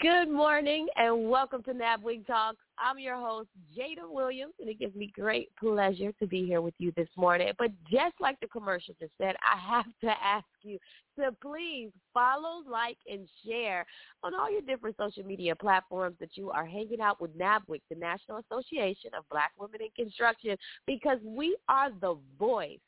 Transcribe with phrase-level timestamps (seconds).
[0.00, 2.60] Good morning and welcome to NABWIC Talks.
[2.78, 6.74] I'm your host, Jada Williams, and it gives me great pleasure to be here with
[6.78, 7.50] you this morning.
[7.58, 10.78] But just like the commercial just said, I have to ask you
[11.18, 13.84] to please follow, like, and share
[14.22, 17.96] on all your different social media platforms that you are hanging out with NABWIC, the
[17.96, 22.78] National Association of Black Women in Construction, because we are the voice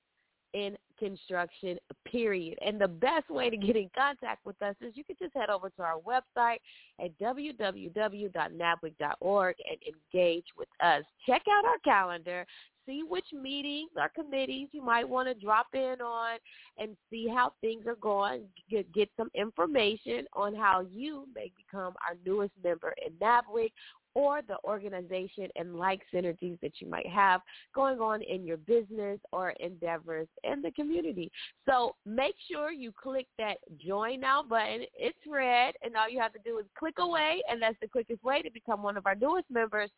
[0.57, 2.59] in construction, period.
[2.65, 5.51] And the best way to get in contact with us is you can just head
[5.51, 6.61] over to our website
[6.99, 11.05] at www.nabwic.org and engage with us.
[11.27, 12.47] Check out our calendar.
[12.87, 16.39] See which meetings or committees you might want to drop in on
[16.79, 18.45] and see how things are going.
[18.71, 23.73] Get, some information on how you may become our newest member in NABWIC
[24.17, 27.43] or the organization and like synergies that you might have
[27.75, 31.31] going on in your business or endeavors in the community.
[31.69, 34.87] So make sure you click that join now button.
[34.99, 38.25] It's red and all you have to do is click away and that's the quickest
[38.25, 39.91] way to become one of our newest members.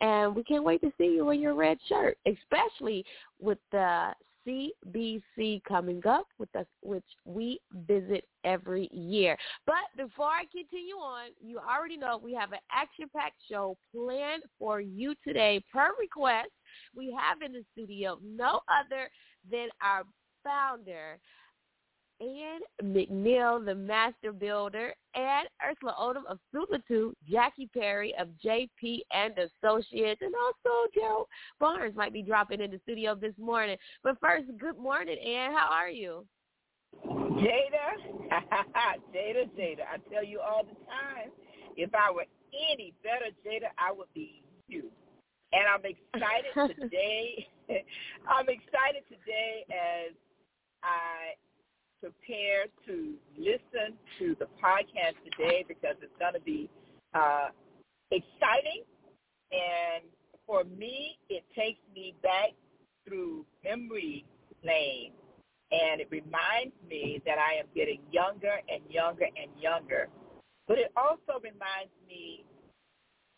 [0.00, 3.04] And we can't wait to see you in your red shirt, especially
[3.38, 4.12] with the
[4.46, 9.36] CBC coming up with us, which we visit every year.
[9.66, 14.80] But before I continue on, you already know we have an action-packed show planned for
[14.80, 16.50] you today per request.
[16.94, 19.10] We have in the studio no other
[19.50, 20.04] than our
[20.44, 21.18] founder,
[22.20, 29.34] Ann McNeil, the master builder, and Ursula Odom of Sublitude, Jackie Perry of JP and
[29.38, 31.26] Associates, and also Gerald
[31.60, 33.76] Barnes might be dropping in the studio this morning.
[34.02, 35.52] But first, good morning, Ann.
[35.52, 36.24] How are you?
[37.04, 38.00] Jada,
[39.14, 39.82] Jada, Jada.
[39.92, 41.30] I tell you all the time,
[41.76, 42.24] if I were
[42.72, 44.84] any better, Jada, I would be you.
[45.52, 47.46] And I'm excited today.
[48.28, 50.14] I'm excited today as
[50.82, 51.34] I
[52.06, 56.70] prepare to listen to the podcast today because it's going to be
[57.14, 57.48] uh,
[58.10, 58.84] exciting.
[59.50, 60.04] And
[60.46, 62.50] for me, it takes me back
[63.06, 64.24] through memory
[64.64, 65.12] lane.
[65.72, 70.08] And it reminds me that I am getting younger and younger and younger.
[70.68, 72.44] But it also reminds me,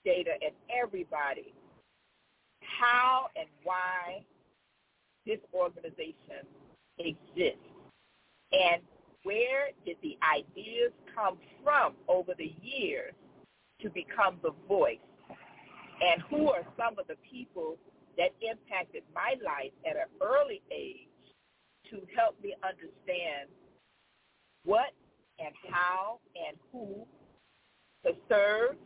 [0.06, 1.54] Jada, and everybody,
[2.60, 4.24] how and why
[5.24, 6.44] this organization
[6.98, 7.67] exists
[8.52, 8.82] and
[9.24, 13.12] where did the ideas come from over the years
[13.82, 14.98] to become the voice?
[16.00, 17.76] And who are some of the people
[18.16, 21.08] that impacted my life at an early age
[21.90, 23.48] to help me understand
[24.64, 24.92] what
[25.38, 27.06] and how and who
[28.04, 28.76] to serve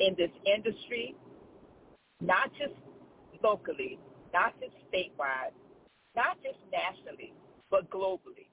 [0.00, 1.14] in this industry,
[2.20, 2.74] not just
[3.42, 3.98] locally,
[4.32, 5.52] not just statewide,
[6.16, 7.32] not just nationally,
[7.70, 8.48] but globally.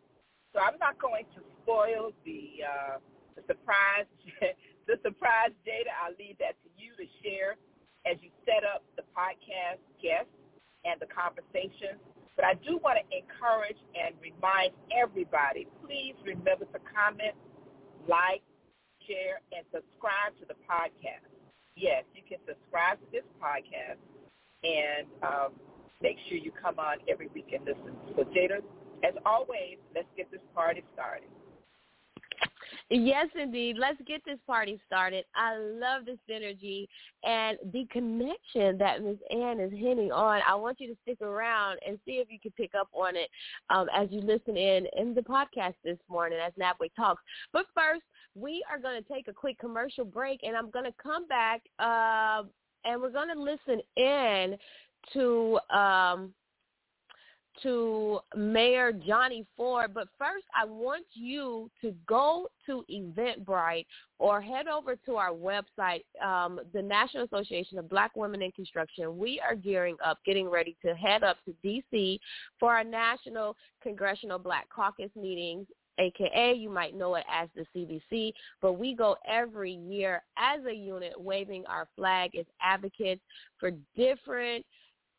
[0.54, 2.98] So I'm not going to spoil the uh,
[3.36, 4.10] the surprise
[4.88, 5.92] the surprise Jada.
[6.04, 7.56] I'll leave that to you to share
[8.06, 10.34] as you set up the podcast guests
[10.84, 12.02] and the conversation.
[12.36, 17.36] But I do want to encourage and remind everybody, please remember to comment,
[18.08, 18.42] like,
[19.06, 21.28] share, and subscribe to the podcast.
[21.76, 24.00] Yes, you can subscribe to this podcast
[24.64, 25.52] and um,
[26.02, 27.94] make sure you come on every week and listen.
[28.16, 28.64] So Jada,
[29.04, 31.28] as always, let's get this party started.
[32.90, 33.78] Yes, indeed.
[33.78, 35.24] Let's get this party started.
[35.34, 36.90] I love this energy
[37.24, 39.16] and the connection that Ms.
[39.30, 40.42] Ann is hitting on.
[40.46, 43.30] I want you to stick around and see if you can pick up on it
[43.70, 47.24] um, as you listen in in the podcast this morning as NABWIC talks.
[47.54, 48.04] But first,
[48.36, 51.62] we are going to take a quick commercial break, and I'm going to come back
[51.80, 52.44] uh,
[52.84, 54.58] and we're going to listen in
[55.14, 56.34] to um,
[57.64, 59.94] to Mayor Johnny Ford.
[59.94, 63.86] But first, I want you to go to Eventbrite
[64.20, 69.18] or head over to our website, um, the National Association of Black Women in Construction.
[69.18, 72.20] We are gearing up, getting ready to head up to D.C.
[72.60, 75.68] for our National Congressional Black Caucus meetings
[76.00, 80.74] aka you might know it as the CBC, but we go every year as a
[80.74, 83.22] unit waving our flag as advocates
[83.60, 84.66] for different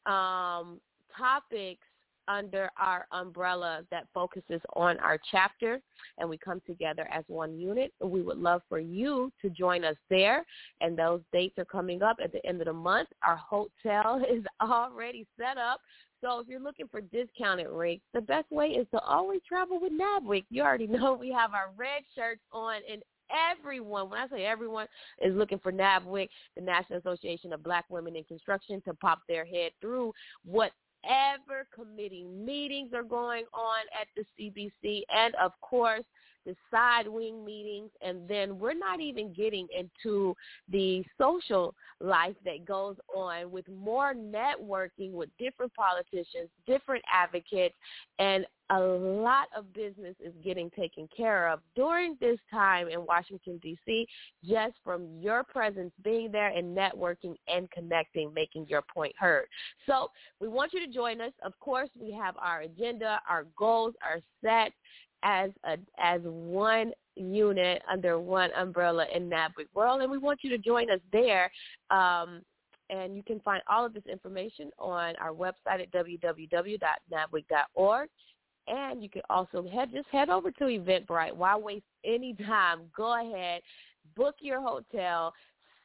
[0.06, 0.81] um,
[1.17, 1.82] topics
[2.28, 5.80] under our umbrella that focuses on our chapter
[6.19, 7.92] and we come together as one unit.
[8.02, 10.44] We would love for you to join us there
[10.80, 13.08] and those dates are coming up at the end of the month.
[13.26, 15.80] Our hotel is already set up.
[16.20, 19.92] So if you're looking for discounted rates, the best way is to always travel with
[19.92, 20.44] NABWIC.
[20.50, 23.02] You already know we have our red shirts on and
[23.52, 24.86] everyone, when I say everyone,
[25.20, 29.44] is looking for NABWIC, the National Association of Black Women in Construction, to pop their
[29.44, 30.12] head through
[30.44, 30.72] what
[31.02, 36.04] whatever committee meetings are going on at the CBC, and of course
[36.44, 40.34] the side wing meetings, and then we're not even getting into
[40.69, 47.76] the social life that goes on with more networking with different politicians, different advocates,
[48.19, 53.60] and a lot of business is getting taken care of during this time in Washington,
[53.62, 54.08] D.C.,
[54.48, 59.46] just from your presence being there and networking and connecting, making your point heard.
[59.86, 60.10] So
[60.40, 61.32] we want you to join us.
[61.44, 64.72] Of course, we have our agenda, our goals are set
[65.22, 70.48] as a as one unit under one umbrella in NABWIC World, and we want you
[70.50, 71.52] to join us there.
[71.90, 72.40] Um,
[72.90, 78.08] and you can find all of this information on our website at www.nabwic.org.
[78.69, 81.35] And you can also head just head over to Eventbrite.
[81.35, 82.82] Why waste any time?
[82.97, 83.62] Go ahead,
[84.17, 85.32] book your hotel,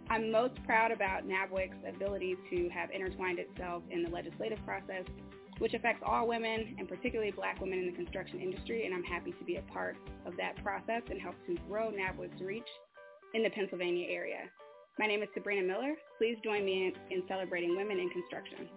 [0.10, 5.06] I'm most proud about NABWIC's ability to have intertwined itself in the legislative process,
[5.60, 9.32] which affects all women, and particularly black women in the construction industry, and I'm happy
[9.32, 12.68] to be a part of that process and help to grow NABWIC's reach
[13.34, 14.52] in the Pennsylvania area.
[15.00, 15.94] My name is Sabrina Miller.
[16.18, 18.68] Please join me in, in celebrating women in construction.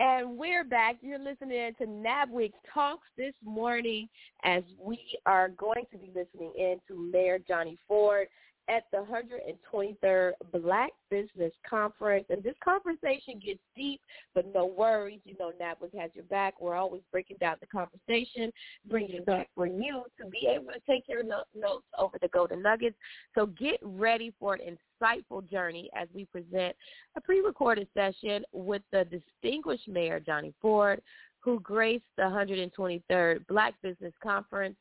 [0.00, 0.96] And we're back.
[1.02, 4.08] You're listening to NABWIC Talks this morning
[4.42, 8.26] as we are going to be listening in to Mayor Johnny Ford
[8.68, 12.26] at the 123rd Black Business Conference.
[12.30, 14.00] And this conversation gets deep,
[14.34, 15.20] but no worries.
[15.24, 16.60] You know, NABWIC has your back.
[16.60, 18.52] We're always breaking down the conversation,
[18.88, 22.62] bringing it back for you to be able to take your notes over the Golden
[22.62, 22.96] Nuggets.
[23.34, 26.76] So get ready for an insightful journey as we present
[27.16, 31.02] a pre-recorded session with the distinguished mayor, Johnny Ford,
[31.42, 34.76] who graced the 123rd Black Business Conference.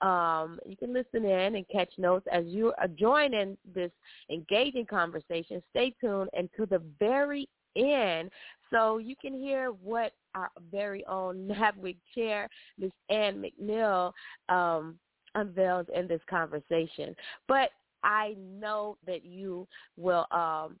[0.00, 3.92] Um, you can listen in and catch notes as you are joining this
[4.30, 5.62] engaging conversation.
[5.70, 8.30] Stay tuned until the very end
[8.70, 12.90] so you can hear what our very own NABWIC chair, Ms.
[13.10, 14.12] Ann McNeil,
[14.48, 14.98] um,
[15.34, 17.14] unveils in this conversation.
[17.46, 17.70] But
[18.02, 20.76] I know that you will um,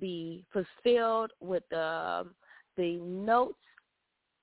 [0.00, 2.26] be fulfilled with the,
[2.76, 3.58] the notes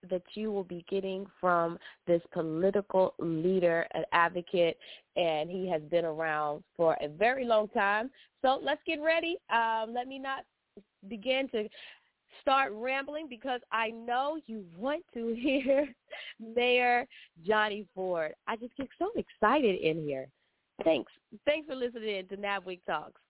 [0.10, 4.78] that you will be getting from this political leader and advocate,
[5.16, 8.10] and he has been around for a very long time.
[8.42, 9.38] So let's get ready.
[9.50, 10.44] Um, let me not
[11.08, 11.68] begin to
[12.42, 15.88] start rambling because I know you want to hear
[16.40, 17.08] Mayor
[17.46, 18.34] Johnny Ford.
[18.48, 20.28] I just get so excited in here.
[20.84, 21.12] Thanks.
[21.46, 23.22] Thanks for listening to NABWIC Talks.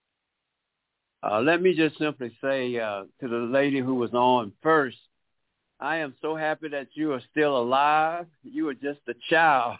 [1.23, 4.97] Uh, let me just simply say uh, to the lady who was on first,
[5.85, 8.25] I am so happy that you are still alive.
[8.41, 9.77] You were just a child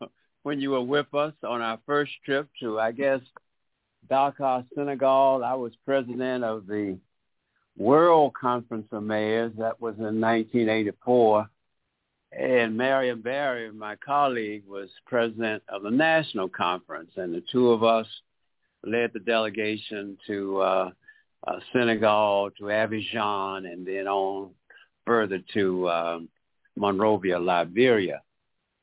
[0.44, 3.20] when you were with us on our first trip to, I guess,
[4.08, 5.44] Dakar, Senegal.
[5.44, 6.96] I was president of the
[7.76, 9.52] World Conference of Mayors.
[9.58, 11.50] That was in 1984.
[12.32, 17.10] And Marion Barry, my colleague, was president of the National Conference.
[17.16, 18.06] And the two of us
[18.84, 20.90] led the delegation to uh,
[21.46, 24.52] uh, Senegal, to Abidjan, and then on
[25.06, 26.18] further to uh,
[26.76, 28.22] Monrovia, Liberia.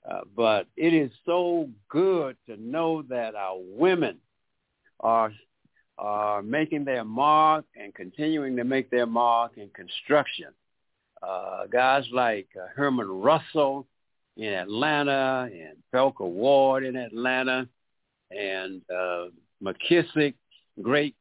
[0.09, 4.17] Uh, but it is so good to know that our women
[4.99, 5.31] are
[5.97, 10.47] are making their mark and continuing to make their mark in construction.
[11.23, 13.87] Uh, guys like uh, Herman Russell
[14.37, 17.67] in Atlanta and Felker Ward in Atlanta
[18.29, 19.25] and uh,
[19.63, 20.35] McKissick,
[20.81, 21.15] great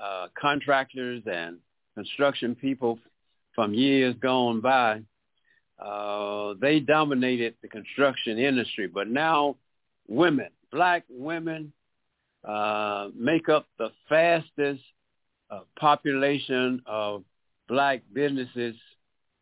[0.00, 1.58] uh, contractors and
[1.96, 2.98] construction people
[3.54, 5.02] from years gone by.
[5.78, 9.56] Uh, they dominated the construction industry, but now
[10.08, 11.72] women, black women,
[12.44, 14.82] uh, make up the fastest
[15.50, 17.24] uh, population of
[17.68, 18.76] black businesses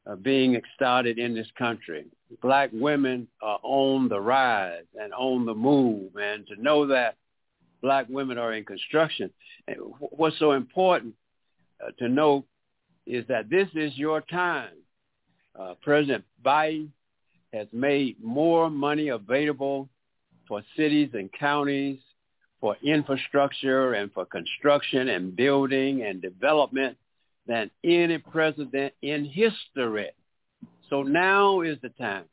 [0.07, 2.07] uh, being started in this country.
[2.41, 7.17] Black women are on the rise and on the move, and to know that
[7.83, 9.31] black women are in construction.
[9.99, 11.15] What's so important
[11.85, 12.45] uh, to know
[13.07, 14.75] is that this is your time.
[15.59, 16.89] Uh, President Biden
[17.53, 19.89] has made more money available
[20.49, 21.99] for cities and counties
[22.63, 26.97] for infrastructure and for construction and building and development
[27.47, 30.11] than any president in history.
[30.89, 32.25] So now is the time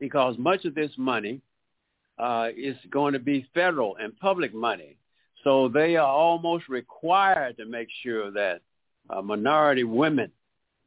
[0.00, 1.42] because much of this money
[2.18, 4.96] uh, is going to be federal and public money.
[5.44, 8.62] So they are almost required to make sure that
[9.12, 10.30] uh, minority women,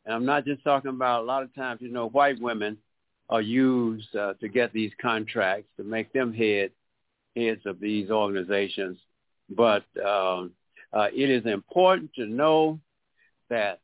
[0.06, 2.78] and I'm not just talking about a lot of times, you know, white women
[3.30, 6.72] are used uh, to get these contracts to make them head
[7.36, 8.98] heads of these organizations.
[9.50, 10.52] But um,
[10.94, 12.80] uh, it is important to know
[13.50, 13.82] that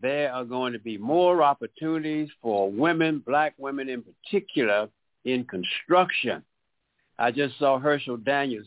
[0.00, 4.88] there are going to be more opportunities for women, black women in particular,
[5.24, 6.42] in construction.
[7.18, 8.66] I just saw Herschel Daniels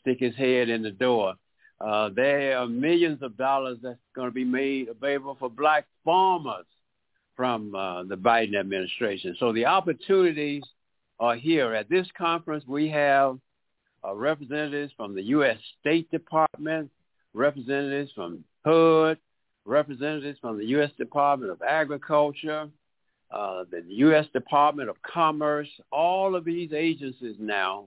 [0.00, 1.34] stick his head in the door.
[1.80, 6.66] Uh, there are millions of dollars that's going to be made available for black farmers
[7.36, 9.36] from uh, the Biden administration.
[9.38, 10.64] So the opportunities
[11.20, 11.72] are here.
[11.74, 13.38] At this conference, we have
[14.04, 15.56] uh, representatives from the U.S.
[15.80, 16.90] State Department,
[17.34, 19.18] representatives from HUD,
[19.64, 20.90] representatives from the U.S.
[20.98, 22.68] Department of Agriculture,
[23.30, 24.26] uh, the U.S.
[24.32, 27.84] Department of Commerce, all of these agencies now,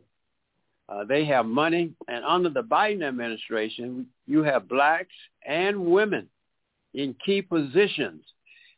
[0.91, 1.93] uh, they have money.
[2.07, 5.13] And under the Biden administration, you have blacks
[5.45, 6.27] and women
[6.93, 8.23] in key positions.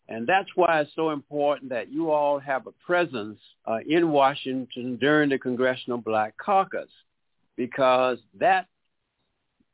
[0.10, 4.98] And that's why it's so important that you all have a presence uh, in Washington
[4.98, 6.90] during the Congressional Black Caucus
[7.56, 8.68] because that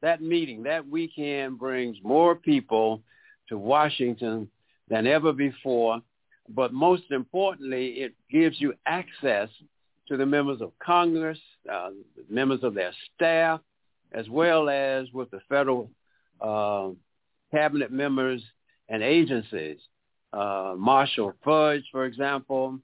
[0.01, 3.01] that meeting that weekend brings more people
[3.50, 4.50] to Washington
[4.88, 6.00] than ever before.
[6.48, 9.50] But most importantly, it gives you access
[10.09, 11.39] to the members of Congress,
[11.71, 11.91] uh,
[12.29, 13.61] members of their staff,
[14.11, 15.89] as well as with the federal
[16.41, 16.89] uh,
[17.51, 18.43] cabinet members
[18.89, 19.77] and agencies.
[20.33, 22.79] Uh, Marcia Fudge, for example,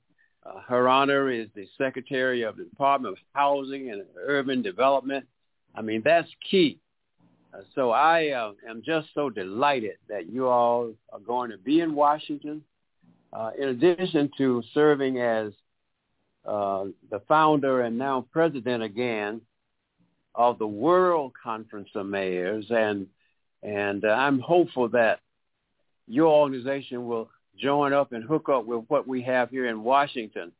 [0.46, 5.26] uh, her honor is the Secretary of the Department of Housing and Urban Development.
[5.74, 6.80] I mean, that's key.
[7.54, 11.82] Uh, so I uh, am just so delighted that you all are going to be
[11.82, 12.64] in Washington.
[13.34, 15.52] Uh, in addition to serving as
[16.48, 19.42] uh, the founder and now president again
[20.34, 23.08] of the World Conference of Mayors, and
[23.64, 25.20] and uh, I'm hopeful that
[26.08, 30.52] your organization will join up and hook up with what we have here in Washington.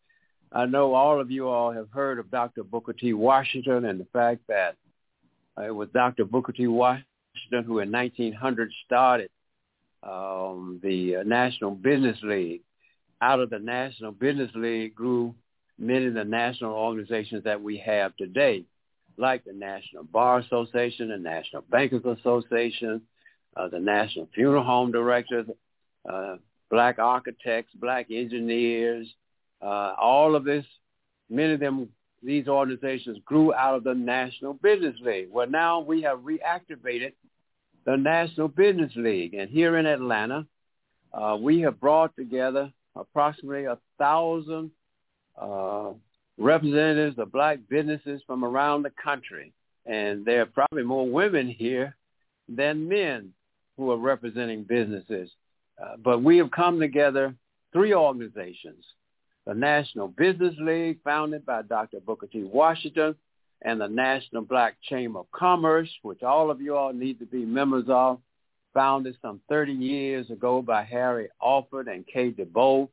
[0.52, 2.64] I know all of you all have heard of Dr.
[2.64, 3.14] Booker T.
[3.14, 4.76] Washington and the fact that
[5.62, 6.26] it was Dr.
[6.26, 6.68] Booker T.
[6.68, 7.06] Washington
[7.66, 9.30] who in 1900 started
[10.02, 12.62] um, the National Business League.
[13.22, 15.36] Out of the National Business League grew
[15.78, 18.64] many of the national organizations that we have today,
[19.18, 23.02] like the National Bar Association, the National Bankers Association,
[23.56, 25.48] uh, the National Funeral Home Directors,
[26.10, 26.36] uh,
[26.70, 29.08] black architects, black engineers,
[29.62, 30.66] uh, all of this,
[31.30, 31.90] many of them,
[32.22, 35.30] these organizations grew out of the National Business League.
[35.32, 37.14] Well, now we have reactivated
[37.86, 39.34] the National Business League.
[39.34, 40.46] And here in Atlanta,
[41.14, 44.72] uh, we have brought together approximately a thousand
[45.40, 45.92] uh,
[46.38, 49.54] representatives of black businesses from around the country.
[49.86, 51.96] And there are probably more women here
[52.50, 53.34] than men
[53.78, 55.30] who are representing businesses.
[55.82, 57.36] Uh, but we have come together,
[57.74, 58.86] three organizations,
[59.46, 62.00] the National Business League, founded by Dr.
[62.00, 62.44] Booker T.
[62.44, 63.16] Washington,
[63.62, 67.46] and the National Black Chamber of Commerce, which all of you all need to be
[67.46, 68.20] members of,
[68.74, 72.90] founded some 30 years ago by Harry Alford and Kay DeBow,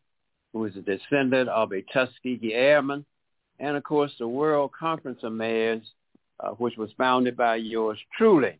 [0.52, 3.04] who is a descendant of a Tuskegee Airman,
[3.58, 5.82] and of course the World Conference of Mayors,
[6.40, 8.58] uh, which was founded by yours truly.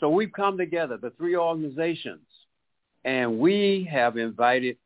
[0.00, 2.26] So we've come together, the three organizations,
[3.04, 4.78] and we have invited,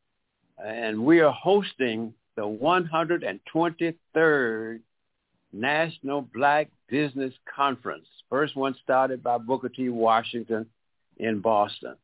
[0.63, 4.81] and we are hosting the 123rd
[5.53, 8.07] National Black Business Conference.
[8.29, 9.89] First one started by Booker T.
[9.89, 10.67] Washington
[11.17, 11.95] in Boston.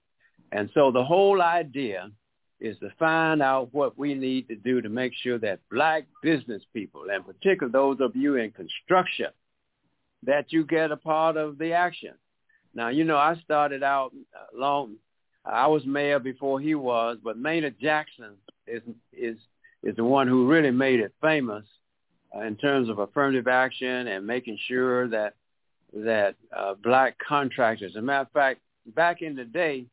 [0.52, 2.10] And so the whole idea
[2.60, 6.62] is to find out what we need to do to make sure that black business
[6.72, 9.28] people, and particularly those of you in construction,
[10.22, 12.14] that you get a part of the action.
[12.74, 14.12] Now, you know, I started out
[14.54, 14.96] long,
[15.44, 18.32] I was mayor before he was, but Maynard Jackson
[18.66, 18.82] is,
[19.12, 19.36] is,
[19.82, 21.64] is the one who really made it famous
[22.34, 25.34] uh, in terms of affirmative action and making sure that
[25.92, 27.92] that uh, black contractors.
[27.92, 28.60] As a matter of fact,
[28.94, 29.86] back in the day,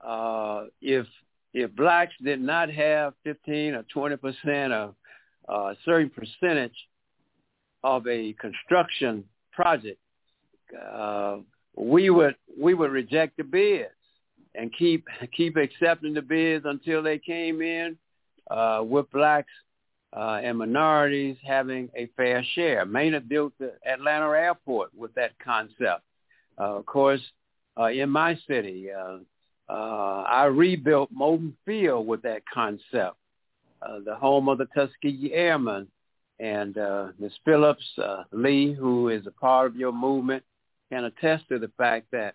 [0.00, 1.06] uh, if
[1.54, 4.94] if blacks did not have 15 or 20 percent of
[5.48, 6.76] uh, a certain percentage
[7.82, 9.98] of a construction project,
[10.90, 11.38] uh,
[11.76, 13.90] we would we would reject the bids
[14.54, 15.06] and keep
[15.36, 17.96] keep accepting the bids until they came in
[18.50, 19.52] uh, with blacks
[20.16, 22.84] uh, and minorities having a fair share.
[22.84, 26.02] Maynard built the Atlanta airport with that concept.
[26.58, 27.20] Uh, of course,
[27.78, 28.88] uh, in my city,
[29.68, 33.16] uh, I rebuilt Moton Field with that concept,
[33.82, 35.88] uh, the home of the Tuskegee Airmen.
[36.40, 37.32] And uh, Ms.
[37.44, 40.44] Phillips uh, Lee, who is a part of your movement,
[40.90, 42.34] can attest to the fact that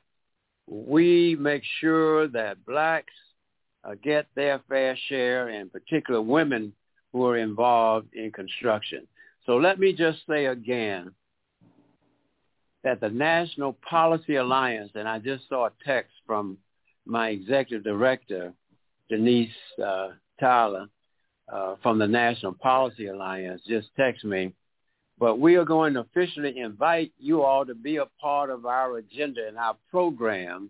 [0.67, 3.13] we make sure that blacks
[3.84, 6.74] uh, get their fair share, and particular women
[7.12, 9.08] who are involved in construction.
[9.46, 11.12] So let me just say again
[12.84, 16.58] that the National Policy Alliance, and I just saw a text from
[17.06, 18.54] my executive director,
[19.10, 19.50] Denise
[19.84, 20.88] uh, Tyler,
[21.52, 24.54] uh, from the National Policy Alliance, just text me.
[25.20, 28.98] But we are going to officially invite you all to be a part of our
[28.98, 30.70] agenda and our program.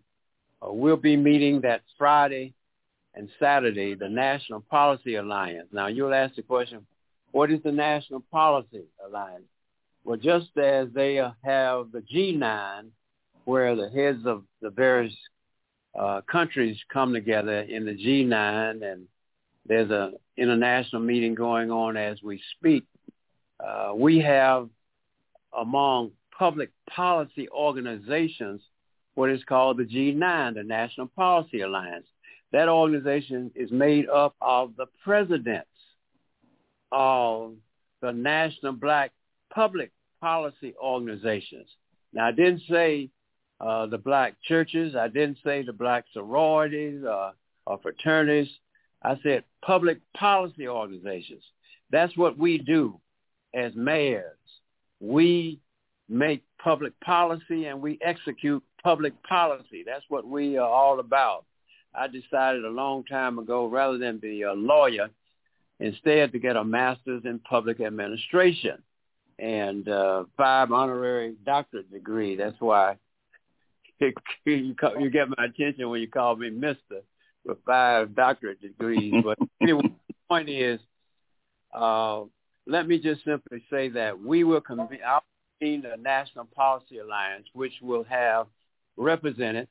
[0.61, 2.53] Uh, we'll be meeting that Friday,
[3.15, 5.67] and Saturday, the National Policy Alliance.
[5.71, 6.85] Now, you'll ask the question,
[7.31, 9.45] what is the National Policy Alliance?
[10.03, 12.87] Well, just as they have the G9,
[13.45, 15.13] where the heads of the various
[15.97, 19.05] uh, countries come together in the G9, and
[19.65, 22.85] there's an international meeting going on as we speak.
[23.59, 24.69] Uh, we have
[25.57, 28.61] among public policy organizations
[29.15, 32.07] what is called the G9, the National Policy Alliance.
[32.51, 35.67] That organization is made up of the presidents
[36.91, 37.53] of
[38.01, 39.11] the National Black
[39.53, 41.67] Public Policy Organizations.
[42.11, 43.09] Now, I didn't say
[43.63, 44.95] uh, the black churches.
[44.95, 47.31] I didn't say the black sororities uh,
[47.65, 48.49] or fraternities.
[49.01, 51.43] I said public policy organizations.
[51.89, 52.99] That's what we do
[53.53, 54.37] as mayors.
[54.99, 55.59] We
[56.09, 59.83] make public policy and we execute public policy.
[59.85, 61.45] That's what we are all about.
[61.95, 65.09] I decided a long time ago, rather than be a lawyer,
[65.79, 68.81] instead to get a master's in public administration
[69.39, 72.35] and uh, five honorary doctorate degree.
[72.35, 72.97] That's why
[74.45, 77.01] you, you get my attention when you call me Mister
[77.45, 79.13] with five doctorate degrees.
[79.23, 80.79] But anyway, the point is,
[81.73, 82.21] uh,
[82.65, 84.99] let me just simply say that we will convene.
[85.61, 88.47] The National Policy Alliance, which will have
[88.97, 89.69] represented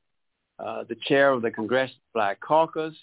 [0.59, 2.95] uh, the chair of the Congressional Black Caucus,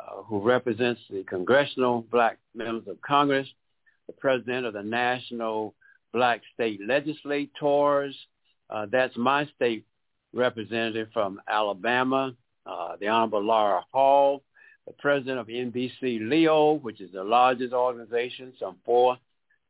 [0.00, 3.46] uh, who represents the congressional black members of Congress,
[4.08, 5.74] the president of the National
[6.12, 8.16] Black State Legislators.
[8.68, 9.84] Uh, that's my state
[10.34, 12.34] representative from Alabama,
[12.66, 14.42] uh, the Honorable Laura Hall,
[14.86, 19.16] the president of NBC-LEO, which is the largest organization, some four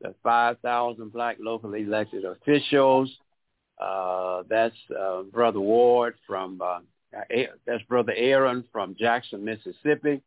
[0.02, 3.10] to 5,000 black locally elected officials.
[3.78, 6.80] Uh, that's uh, Brother Ward from, uh,
[7.66, 10.20] that's Brother Aaron from Jackson, Mississippi.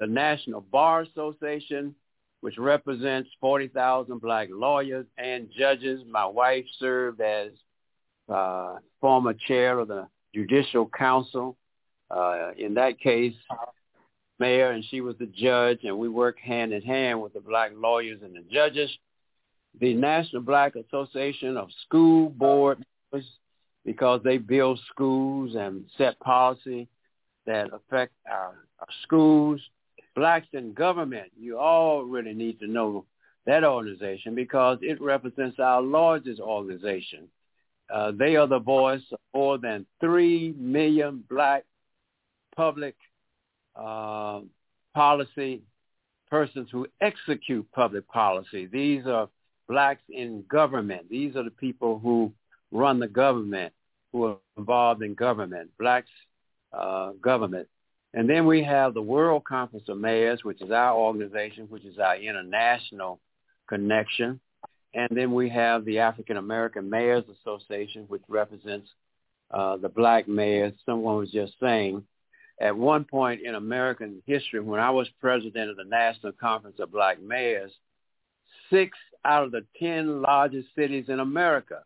[0.00, 1.94] The National Bar Association,
[2.40, 6.02] which represents 40,000 black lawyers and judges.
[6.08, 7.50] My wife served as
[8.28, 11.56] uh, former chair of the Judicial Council.
[12.10, 13.34] Uh, in that case,
[14.38, 17.72] mayor, and she was the judge, and we worked hand in hand with the black
[17.74, 18.90] lawyers and the judges.
[19.80, 23.28] The National Black Association of School Board members,
[23.84, 26.88] because they build schools and set policy
[27.46, 29.60] that affect our, our schools.
[30.14, 33.04] Blacks in government, you all really need to know
[33.46, 37.28] that organization because it represents our largest organization.
[37.92, 41.64] Uh, they are the voice of more than 3 million black
[42.56, 42.96] public
[43.76, 44.40] uh,
[44.94, 45.62] policy
[46.30, 48.66] persons who execute public policy.
[48.66, 49.28] These are
[49.68, 51.08] blacks in government.
[51.10, 52.32] These are the people who
[52.72, 53.72] run the government,
[54.12, 56.10] who are involved in government, blacks
[56.72, 57.68] uh, government.
[58.14, 61.98] And then we have the World Conference of Mayors, which is our organization, which is
[61.98, 63.20] our international
[63.68, 64.40] connection.
[64.94, 68.88] And then we have the African American Mayors Association, which represents
[69.50, 70.72] uh, the black mayors.
[70.86, 72.04] Someone was just saying
[72.60, 76.92] at one point in American history, when I was president of the National Conference of
[76.92, 77.72] Black Mayors,
[78.70, 81.82] six out of the 10 largest cities in America,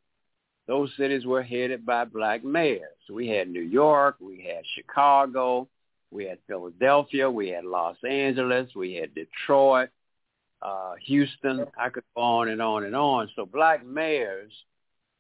[0.67, 2.99] those cities were headed by black mayors.
[3.11, 5.67] We had New York, we had Chicago,
[6.11, 9.89] we had Philadelphia, we had Los Angeles, we had Detroit,
[10.63, 11.67] uh, Houston.
[11.79, 13.31] I could go on and on and on.
[13.37, 14.53] So black mayors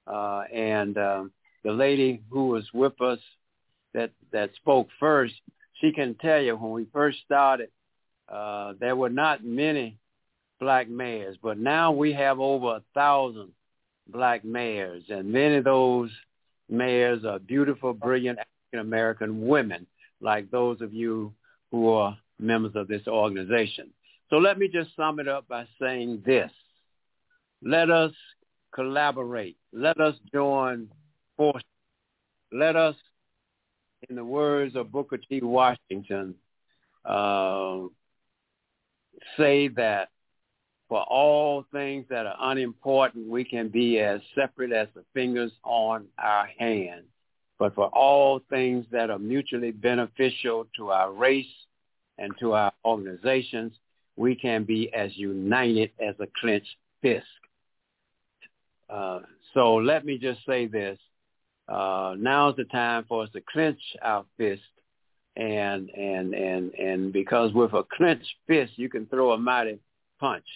[0.07, 1.33] uh, and um,
[1.65, 3.19] the lady who was with us
[3.95, 5.35] that that spoke first,
[5.81, 7.71] she can tell you when we first started,
[8.29, 9.99] uh, there were not many
[10.61, 13.51] black mayors, but now we have over a thousand
[14.09, 16.11] black mayors, and many of those
[16.69, 19.87] mayors are beautiful, brilliant African American women,
[20.21, 21.33] like those of you
[21.71, 23.91] who are members of this organization.
[24.31, 26.51] So let me just sum it up by saying this.
[27.63, 28.13] Let us
[28.75, 29.57] collaborate.
[29.73, 30.89] Let us join
[31.37, 31.65] forces.
[32.53, 32.95] Let us
[34.09, 35.41] in the words of Booker T.
[35.43, 36.35] Washington,
[37.05, 37.81] uh,
[39.37, 40.11] say that
[40.89, 46.07] for all things that are unimportant, we can be as separate as the fingers on
[46.19, 47.03] our hand.
[47.59, 51.47] But for all things that are mutually beneficial to our race
[52.17, 53.73] and to our organizations,
[54.19, 57.25] we can be as united as a clenched fist.
[58.91, 59.21] Uh,
[59.55, 60.99] so let me just say this.
[61.69, 64.63] Uh, now's the time for us to clench our fist.
[65.37, 69.79] And and and and because with a clenched fist you can throw a mighty
[70.19, 70.47] punch.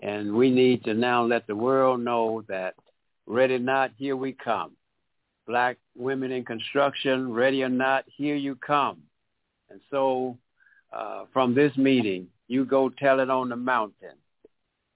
[0.00, 2.74] And we need to now let the world know that
[3.26, 4.76] ready or not here we come.
[5.48, 9.02] Black women in construction ready or not here you come.
[9.70, 10.38] And so
[10.92, 14.16] uh, from this meeting you go tell it on the mountain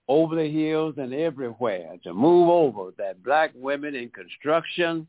[0.09, 5.07] over the hills and everywhere to move over that black women in construction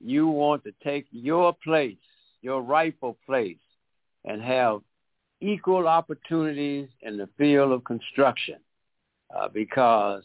[0.00, 1.96] you want to take your place,
[2.42, 3.56] your rightful place,
[4.24, 4.80] and have
[5.40, 8.58] equal opportunities in the field of construction
[9.34, 10.24] uh, because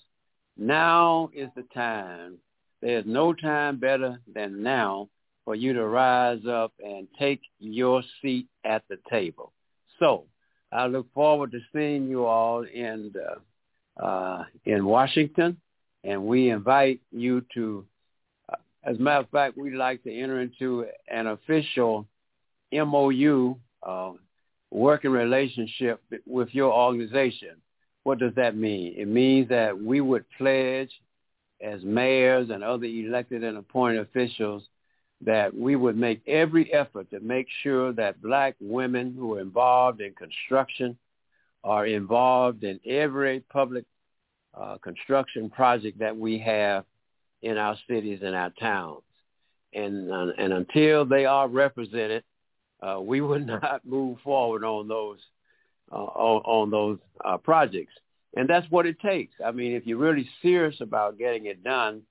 [0.58, 2.38] now is the time.
[2.82, 5.08] There's no time better than now
[5.46, 9.54] for you to rise up and take your seat at the table.
[10.00, 10.26] So
[10.72, 15.58] I look forward to seeing you all in the, uh, in Washington,
[16.04, 17.86] and we invite you to
[18.84, 22.08] as a matter of fact, we'd like to enter into an official
[22.72, 24.12] MOU, uh,
[24.72, 27.56] working relationship with your organization.
[28.04, 28.96] What does that mean?
[28.98, 30.92] It means that we would pledge
[31.62, 34.64] as mayors and other elected and appointed officials
[35.22, 40.02] that we would make every effort to make sure that black women who are involved
[40.02, 40.98] in construction
[41.64, 43.86] are involved in every public
[44.54, 46.86] uh, construction project that we have
[47.42, 49.02] in our cities and our towns.
[49.74, 52.24] And, uh, and until they are represented,
[52.82, 55.20] uh, we would not move forward on those
[55.92, 57.94] uh, on, on those uh, projects.
[58.36, 59.34] And that's what it takes.
[59.44, 62.04] I mean, if you're really serious about getting it done,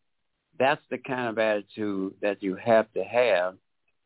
[0.58, 3.56] that's the kind of attitude that you have to have.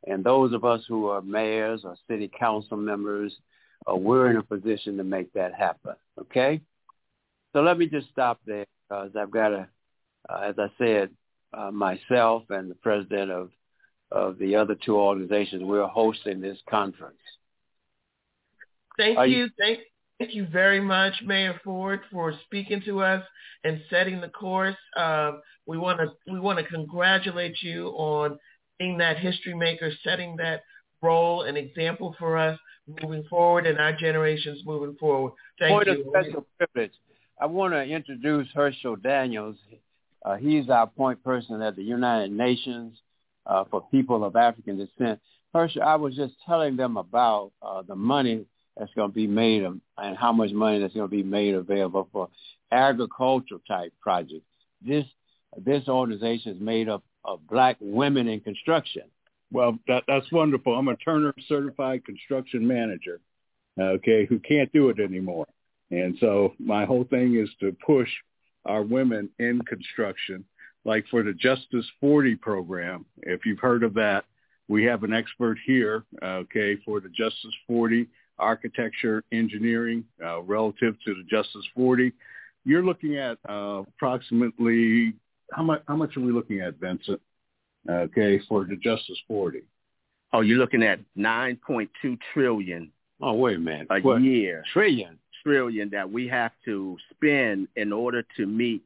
[0.06, 3.34] And those of us who are mayors or city council members,
[3.90, 5.94] uh, we're in a position to make that happen.
[6.20, 6.60] Okay?
[7.52, 9.68] So let me just stop there because I've got to,
[10.28, 11.10] uh, as I said,
[11.52, 13.50] uh, myself and the president of
[14.12, 17.16] of the other two organizations, we're hosting this conference.
[18.98, 19.24] Thank you.
[19.24, 19.48] you.
[19.58, 19.78] Thank,
[20.22, 23.24] thank you very much, Mayor Ford, for speaking to us
[23.64, 24.76] and setting the course.
[24.96, 25.32] Uh,
[25.66, 28.38] we want to we want to congratulate you on
[28.78, 30.62] being that history maker, setting that
[31.02, 32.56] role and example for us
[33.02, 35.32] moving forward and our generations moving forward.
[35.58, 36.12] Thank Point you.
[36.14, 36.92] Of special privilege.
[37.40, 39.56] I want to introduce Herschel Daniels.
[40.24, 42.96] Uh, he's our point person at the United Nations
[43.46, 45.18] uh, for people of African descent.
[45.52, 49.62] Herschel, I was just telling them about uh, the money that's going to be made
[49.62, 49.80] and
[50.16, 52.28] how much money that's going to be made available for
[52.70, 54.46] agricultural type projects.
[54.84, 55.04] This
[55.56, 59.02] this organization is made up of black women in construction.
[59.52, 60.74] Well, that, that's wonderful.
[60.74, 63.20] I'm a Turner certified construction manager,
[63.78, 65.46] okay, who can't do it anymore.
[65.90, 68.08] And so my whole thing is to push
[68.64, 70.44] our women in construction,
[70.86, 73.04] like for the Justice 40 program.
[73.18, 74.24] If you've heard of that,
[74.68, 81.14] we have an expert here, okay, for the Justice 40 architecture engineering uh, relative to
[81.14, 82.12] the Justice 40.
[82.64, 85.14] You're looking at uh, approximately
[85.52, 85.82] how much?
[85.86, 87.20] How much are we looking at, Vincent?
[87.88, 89.62] Okay, for the Justice 40.
[90.32, 92.90] Oh, you're looking at 9.2 trillion.
[93.20, 93.88] Oh, wait a minute.
[93.90, 94.22] A what?
[94.22, 94.64] year.
[94.72, 95.18] Trillion.
[95.42, 98.82] Trillion that we have to spend in order to meet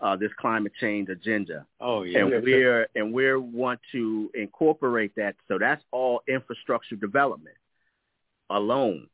[0.00, 1.66] uh, this climate change agenda.
[1.80, 2.20] Oh yeah.
[2.20, 5.34] And we're and we want to incorporate that.
[5.48, 7.56] So that's all infrastructure development
[8.50, 9.08] alone.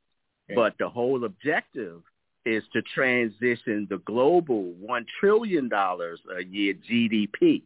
[0.50, 0.54] Okay.
[0.54, 2.02] But the whole objective
[2.44, 7.62] is to transition the global one trillion dollars a year GDP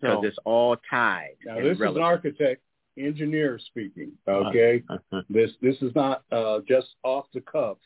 [0.00, 1.36] because so, it's all tied.
[1.44, 1.90] Now this relevant.
[1.90, 2.62] is an architect
[2.98, 4.12] engineer speaking.
[4.28, 4.82] Okay,
[5.30, 7.78] this this is not uh, just off the cuff.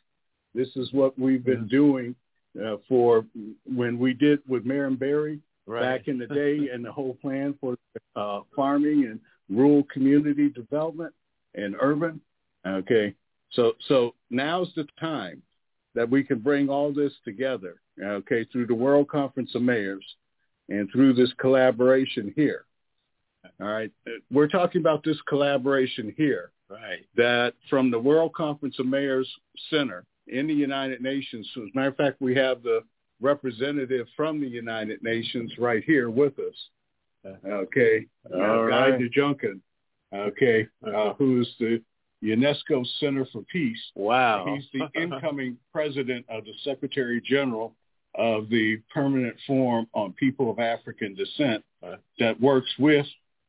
[0.55, 1.67] This is what we've been mm-hmm.
[1.67, 2.15] doing
[2.63, 3.27] uh, for
[3.65, 5.83] when we did with Marion Barry right.
[5.83, 7.77] back in the day, and the whole plan for
[8.15, 11.15] uh, farming and rural community development
[11.55, 12.21] and urban.
[12.67, 13.15] Okay,
[13.51, 15.43] so so now's the time
[15.95, 20.05] that we can bring all this together, okay, through the World Conference of Mayors
[20.69, 22.67] and through this collaboration here.
[23.61, 23.91] All right.
[24.31, 26.51] We're talking about this collaboration here.
[26.69, 27.07] Right.
[27.17, 29.31] That from the World Conference of Mayors
[29.71, 32.81] Center in the United Nations, as a matter of fact, we have the
[33.21, 37.35] representative from the United Nations right here with us.
[37.47, 38.07] Okay.
[38.35, 38.99] All uh, right.
[38.99, 39.61] Guy DeJunkin,
[40.13, 41.81] okay, uh, who's the
[42.27, 43.79] UNESCO Center for Peace.
[43.95, 44.55] Wow.
[44.55, 47.75] He's the incoming president of the Secretary General
[48.15, 51.99] of the Permanent Forum on People of African Descent right.
[52.19, 53.07] that works with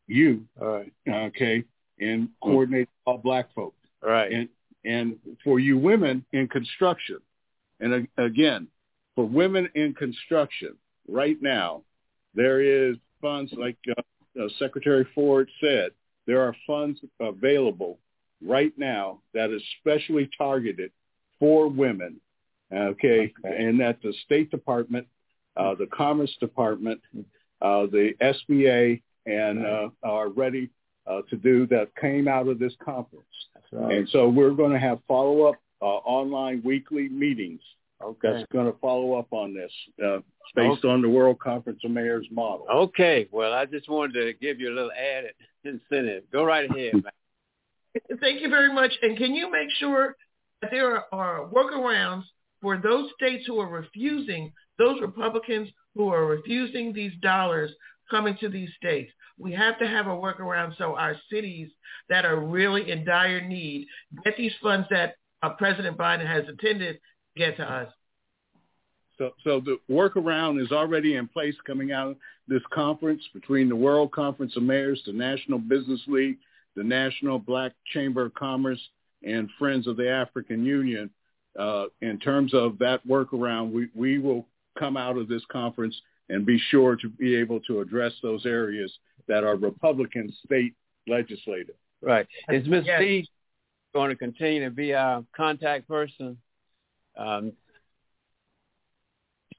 [0.08, 0.92] you, right.
[1.08, 1.64] okay,
[2.00, 3.78] in coordinating all black folks.
[4.02, 4.32] Right.
[4.32, 4.50] And,
[4.86, 7.18] and for you women in construction,
[7.80, 8.68] and again,
[9.16, 10.76] for women in construction,
[11.08, 11.82] right now,
[12.36, 14.02] there is funds, like uh,
[14.42, 15.92] uh, Secretary Ford said,
[16.26, 18.00] there are funds available
[18.46, 20.92] right now that is specially targeted
[21.40, 22.20] for women,
[22.74, 23.66] okay, okay.
[23.66, 25.08] and that the State Department,
[25.56, 27.02] uh, the Commerce Department,
[27.62, 30.70] uh, the SBA, and uh, are ready
[31.06, 33.26] uh, to do that came out of this conference.
[33.72, 33.98] Right.
[33.98, 37.62] And so we're going to have follow-up uh, online weekly meetings
[38.04, 38.18] okay.
[38.24, 39.72] that's going to follow up on this
[40.04, 40.20] uh,
[40.56, 40.88] based okay.
[40.88, 42.66] on the World Conference of Mayors model.
[42.70, 43.28] Okay.
[43.32, 46.24] Well, I just wanted to give you a little added incentive.
[46.32, 47.04] Go right ahead, man.
[48.20, 48.92] Thank you very much.
[49.02, 50.16] And can you make sure
[50.62, 52.24] that there are workarounds
[52.62, 57.72] for those states who are refusing, those Republicans who are refusing these dollars
[58.10, 59.12] coming to these states?
[59.38, 61.70] We have to have a workaround so our cities
[62.10, 63.88] that are really in dire need
[64.24, 67.00] get these funds that uh, President Biden has intended
[67.36, 67.94] get to us.
[69.18, 73.76] So, so the workaround is already in place coming out of this conference between the
[73.76, 76.38] World Conference of Mayors, the National Business League,
[76.78, 78.80] the National Black Chamber of Commerce
[79.24, 81.10] and Friends of the African Union.
[81.60, 84.46] Uh, in terms of that workaround, we, we will
[84.78, 88.94] come out of this conference and be sure to be able to address those areas
[89.28, 90.76] that are Republican state
[91.08, 91.76] legislative.
[92.00, 92.28] Right.
[92.50, 92.84] Is Ms.
[92.86, 93.02] Yes.
[93.02, 93.28] C
[93.94, 96.38] going to continue to be our contact person?
[97.18, 97.54] Um,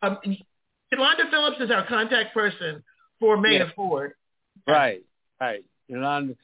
[0.03, 0.19] um,
[0.93, 2.85] Yolanda Phillips is our contact person
[3.19, 3.73] for Mayor yes.
[3.75, 4.13] Ford.
[4.69, 5.03] Right,
[5.41, 5.65] right.
[5.89, 6.35] Yolanda,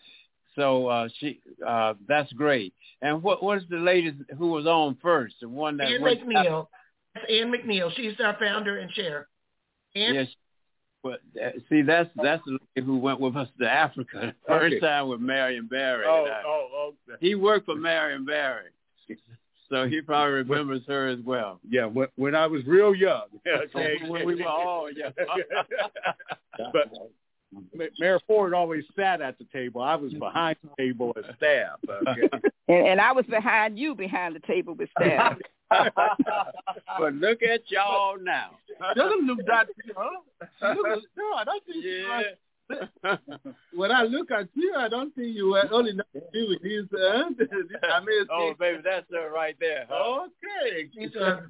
[0.57, 2.75] so uh, she uh, that's great.
[3.03, 5.37] And what was the lady who was on first?
[5.41, 6.67] The one that Ann McNeil.
[7.15, 7.95] That's Ann McNeil.
[7.95, 9.29] She's our founder and chair.
[9.95, 10.15] Ann?
[10.15, 10.29] Yes.
[11.03, 14.77] But uh, see, that's that's the lady who went with us to Africa the first
[14.77, 14.81] Okay.
[14.81, 16.07] time with Marion Barry.
[16.09, 16.95] Oh, and I- oh, oh.
[17.21, 18.71] He worked for Marion Barry,
[19.69, 21.61] so he probably remembers her as well.
[21.69, 23.27] Yeah, when, when I was real young.
[23.47, 23.99] Okay.
[24.09, 25.13] when we were all young.
[26.73, 27.07] but Ma-
[27.99, 29.83] Mayor Ford always sat at the table.
[29.83, 31.79] I was behind the table as staff.
[31.89, 32.29] Okay.
[32.67, 35.37] And, and I was behind you behind the table with staff.
[35.71, 38.53] but look at y'all now.
[38.97, 40.75] Doesn't look that, huh?
[40.75, 43.19] Look, no, I don't think you are-
[43.75, 46.63] when I look at you, I don't think you were old enough to be with
[46.63, 46.85] these.
[46.99, 47.25] Uh,
[47.93, 49.85] I mean, Oh, baby, that's her right there.
[49.91, 50.23] Huh?
[50.23, 50.89] okay.
[50.93, 51.41] He's, uh,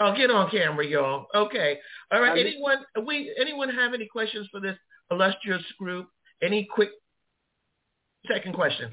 [0.00, 1.26] I'll get on camera, y'all.
[1.34, 1.78] Okay.
[2.10, 2.38] All right.
[2.38, 4.76] Anyone we anyone have any questions for this
[5.10, 6.08] illustrious group?
[6.42, 6.90] Any quick
[8.30, 8.92] second questions?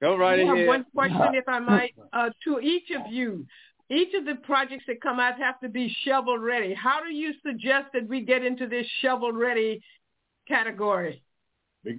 [0.00, 0.66] Go right I have ahead.
[0.66, 3.46] one question, if I might, uh, to each of you.
[3.90, 6.72] Each of the projects that come out have to be shovel ready.
[6.72, 9.82] How do you suggest that we get into this shovel ready
[10.46, 11.22] category?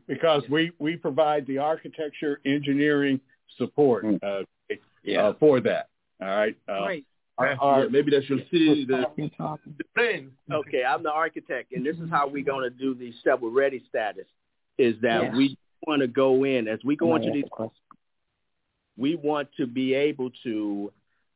[0.08, 3.19] Because we, we provide the architecture engineering
[3.58, 4.43] support uh,
[5.17, 5.89] uh, for that.
[6.21, 6.56] All right.
[6.67, 7.06] Uh, Great.
[7.50, 10.32] Our- our- maybe they should see the, the plane.
[10.52, 13.84] Okay, I'm the architect, and this is how we're going to do the shovel ready
[13.90, 14.26] status.
[14.78, 15.36] Is that Yeah.
[15.36, 17.44] we want to go in as we go into these.
[18.98, 20.92] We want to be able to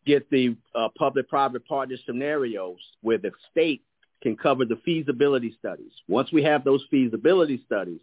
[0.06, 3.82] get the uh, public-private partner scenarios where the state
[4.22, 5.92] can cover the feasibility studies.
[6.08, 8.00] Once we have those feasibility studies,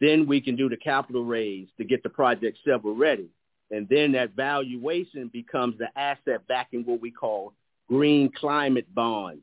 [0.00, 3.28] then we can do the capital raise to get the project shovel ready.
[3.70, 7.52] And then that valuation becomes the asset backing what we call
[7.88, 9.42] green climate bonds.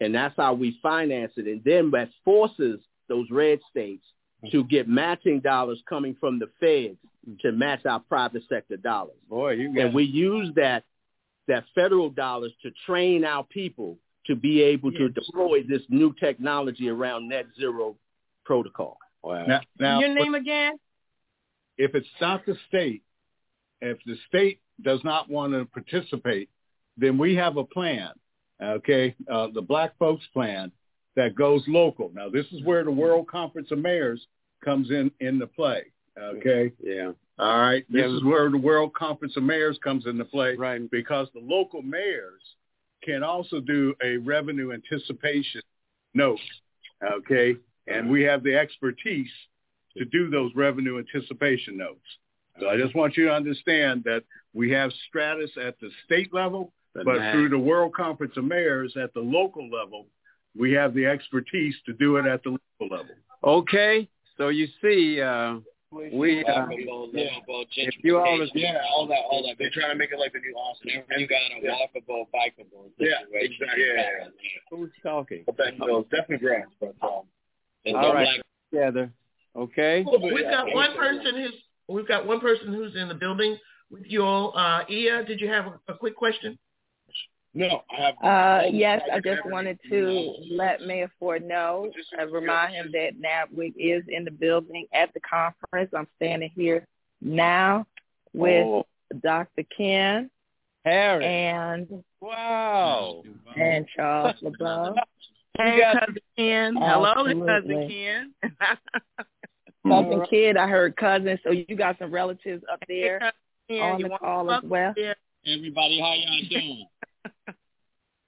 [0.00, 1.46] And that's how we finance it.
[1.46, 4.04] And then that forces those red states
[4.44, 4.50] mm-hmm.
[4.56, 6.98] to get matching dollars coming from the feds
[7.28, 7.34] mm-hmm.
[7.40, 9.16] to match our private sector dollars.
[9.28, 10.84] Boy, you got And we use that
[11.46, 16.88] that federal dollars to train our people to be able to deploy this new technology
[16.88, 17.96] around net zero
[18.46, 18.98] protocol.
[19.22, 19.44] wow.
[19.46, 20.78] now, now, Your name again?
[21.76, 23.02] if it's not the state,
[23.80, 26.48] if the state does not want to participate,
[26.96, 28.10] then we have a plan,
[28.62, 30.70] okay, uh, the Black Folks Plan
[31.16, 32.10] that goes local.
[32.14, 34.26] Now, this is where the World Conference of Mayors
[34.64, 35.84] comes in into play,
[36.18, 36.72] okay?
[36.82, 37.12] Yeah.
[37.38, 38.16] All right, this Yeah.
[38.16, 40.88] is where the World Conference of Mayors comes into play Right.
[40.90, 42.42] because the local mayors
[43.02, 45.60] can also do a revenue anticipation
[46.14, 46.40] note,
[47.02, 47.56] okay?
[47.86, 49.30] And we have the expertise
[49.96, 52.18] to do those revenue anticipation notes.
[52.60, 56.72] So I just want you to understand that we have Stratus at the state level,
[56.94, 60.06] But but now- through the World Conference of Mayors at the local level,
[60.56, 63.14] we have the expertise to do it at the local level.
[63.42, 64.08] Okay.
[64.36, 65.56] So you see, uh,
[65.90, 69.56] we uh, if you all is, Yeah, all that, all that.
[69.58, 71.04] They're trying to make it like the new Austin.
[71.16, 73.84] You got a walkable, bikeable Yeah, exactly.
[73.84, 74.28] Yeah,
[74.70, 75.44] who's talking?
[75.46, 77.22] But that, no, definitely grass, but um,
[77.84, 78.24] there's All no right.
[78.24, 78.40] black
[78.72, 79.12] Together.
[79.54, 80.04] Okay.
[80.04, 81.54] We've got one person who's
[81.88, 83.56] we've got one person who's in the building
[83.90, 84.56] with you all.
[84.56, 86.58] Uh, Ia, did you have a, a quick question?
[87.56, 88.14] No, I have.
[88.20, 91.88] Uh, yes, I just wanted to let Mayor Ford know,
[92.20, 95.90] uh, remind him that NABWIC is in the building at the conference.
[95.96, 96.84] I'm standing here
[97.20, 97.86] now
[98.32, 98.86] with Oh,
[99.22, 99.62] Dr.
[99.76, 100.30] Ken
[100.84, 101.24] Harry.
[101.24, 103.22] and Wow.
[103.56, 104.94] and Charles LeBeau.
[105.56, 106.74] Hey, cousin Ken.
[106.76, 107.86] Hello, cousin Absolutely.
[107.88, 108.34] Ken.
[109.86, 110.10] Mm-hmm.
[110.10, 113.32] Cousin Kid, I heard cousin, so you got some relatives up there
[113.68, 114.94] Ken, on you the want call as well.
[114.96, 115.14] Yeah.
[115.46, 116.86] Everybody, how y'all doing?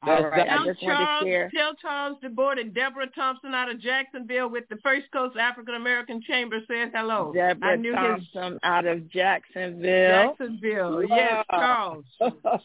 [0.03, 1.51] All right, I Tell just wanted to Charles, share.
[1.55, 6.21] tell Charles DeBoer and Deborah Thompson out of Jacksonville with the First Coast African American
[6.23, 7.33] Chamber says hello.
[7.35, 7.97] I Deborah knew his
[8.35, 11.03] Thompson out of Jacksonville Jacksonville.
[11.09, 12.05] Yes, Charles.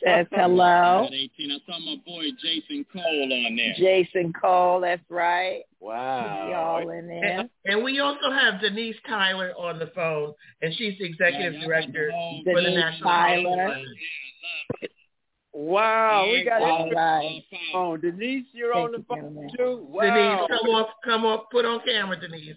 [0.06, 1.06] says hello.
[1.08, 3.74] At 18, I saw my boy Jason Cole on there.
[3.78, 5.62] Jason Cole, that's right.
[5.80, 6.50] Wow.
[6.52, 7.24] Y'all in there.
[7.40, 12.12] And, and we also have Denise Tyler on the phone, and she's the executive director
[12.44, 13.82] for the National Tyler.
[15.54, 15.66] Fund.
[15.66, 16.28] Wow.
[16.32, 17.44] We got All it right.
[17.52, 17.60] on.
[17.76, 19.50] Oh, Denise, you're on the you, phone gentlemen.
[19.58, 19.88] too.
[20.00, 22.56] Denise, come off, come off, put on camera, Denise.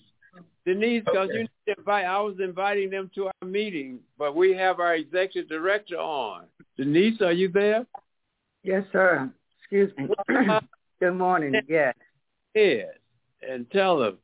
[0.65, 1.35] Denise, because Okay.
[1.35, 4.95] you need to invite, I was inviting them to our meeting, but we have our
[4.95, 6.47] executive director on.
[6.77, 7.87] Denise, are you there?
[8.63, 9.31] Yes, sir.
[9.61, 10.09] Excuse me.
[10.29, 10.61] Uh,
[11.01, 11.55] Good morning.
[11.69, 11.95] Yes.
[12.55, 12.88] Yes.
[13.47, 14.19] And tell them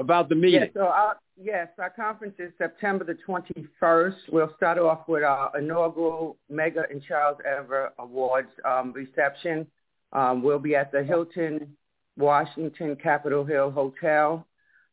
[0.00, 0.62] about the meeting.
[0.62, 4.16] Yes, so our, yes, our conference is September the 21st.
[4.32, 9.66] We'll start off with our inaugural Medgar and Charles Evers Awards um, reception.
[10.12, 11.76] Um, we'll be at the Hilton
[12.16, 14.46] Washington Capitol Hill Hotel.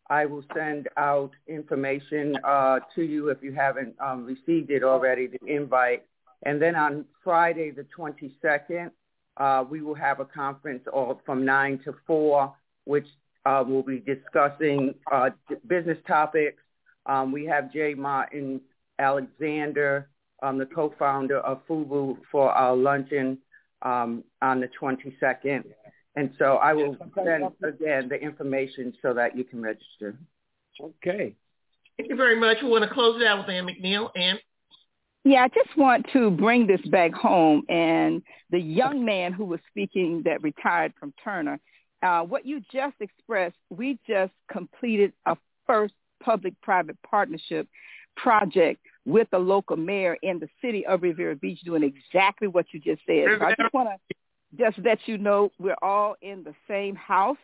[0.10, 5.28] I will send out information uh, to you if you haven't um, received it already,
[5.28, 6.06] the invite.
[6.44, 8.92] And then on Friday the 22nd,
[9.38, 12.54] uh, we will have a conference all from 9 to 4,
[12.86, 13.08] which
[13.48, 15.30] uh, will be discussing uh,
[15.68, 16.62] business topics.
[17.06, 18.60] Um, we have Jay Martin
[19.00, 20.10] Alexander,
[20.44, 23.38] um, the co-founder of FUBU, for our luncheon
[23.84, 25.64] um, on the 22nd.
[26.18, 30.18] And so I will send again the information so that you can register.
[30.82, 31.36] Okay.
[31.96, 32.58] Thank you very much.
[32.62, 34.10] We want to close it out with Ann McNeil.
[34.16, 34.40] Ann?
[35.24, 37.64] Yeah, I just want to bring this back home.
[37.70, 41.60] And the young man who was speaking that retired from Turner,
[42.04, 45.94] uh, what you just expressed, we just completed a first
[46.24, 47.68] public-private partnership
[48.16, 52.80] project with the local mayor in the city of Riviera Beach doing exactly what you
[52.80, 53.26] just said.
[53.40, 54.16] So I just want to
[54.58, 57.38] just let you know we're all in the same house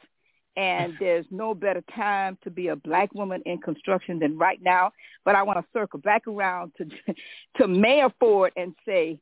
[0.56, 4.92] and there's no better time to be a black woman in construction than right now.
[5.26, 6.86] But I want to circle back around to
[7.58, 9.20] to Mayor Ford and say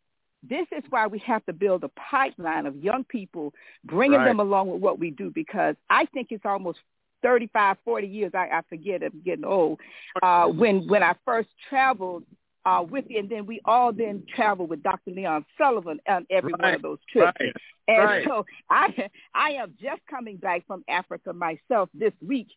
[0.48, 4.26] this is why we have to build a pipeline of young people, bringing right.
[4.26, 6.80] them along with what we do, because I think it's almost
[7.24, 9.80] 35, 40 years, I, I forget, I'm getting old,
[10.24, 12.24] uh, when, when I first traveled
[12.66, 15.12] uh, with you, and then we all then traveled with Dr.
[15.12, 16.62] Leon Sullivan on every right.
[16.62, 17.38] one of those trips.
[17.40, 17.54] Right.
[17.88, 18.28] And right.
[18.28, 22.48] so I I am just coming back from Africa myself this week